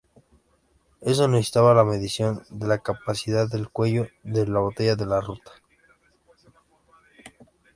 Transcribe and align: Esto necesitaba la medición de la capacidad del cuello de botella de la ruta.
Esto 1.01 1.27
necesitaba 1.27 1.75
la 1.75 1.83
medición 1.83 2.41
de 2.49 2.65
la 2.65 2.79
capacidad 2.79 3.47
del 3.47 3.69
cuello 3.69 4.07
de 4.23 4.45
botella 4.45 4.95
de 4.95 5.05
la 5.05 5.21
ruta. 5.21 5.51